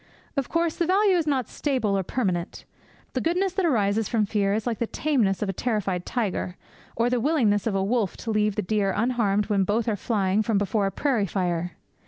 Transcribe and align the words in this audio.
Of 0.35 0.49
course, 0.49 0.77
the 0.77 0.87
value 0.87 1.15
is 1.15 1.27
not 1.27 1.47
stable 1.47 1.95
or 1.95 2.01
permanent. 2.01 2.65
The 3.13 3.21
goodness 3.21 3.53
that 3.53 3.67
arises 3.67 4.09
from 4.09 4.25
fear 4.25 4.51
is 4.55 4.65
like 4.65 4.79
the 4.79 4.87
tameness 4.87 5.43
of 5.43 5.47
a 5.49 5.53
terrified 5.53 6.07
tiger, 6.07 6.57
or 6.95 7.07
the 7.07 7.19
willingness 7.19 7.67
of 7.67 7.75
a 7.75 7.83
wolf 7.83 8.17
to 8.25 8.31
leave 8.31 8.55
the 8.55 8.63
deer 8.63 8.95
unharmed 8.97 9.45
when 9.45 9.63
both 9.63 9.87
are 9.87 9.95
flying 9.95 10.41
from 10.41 10.57
before 10.57 10.87
a 10.87 10.91
prairie 10.91 11.27
fire. 11.27 11.73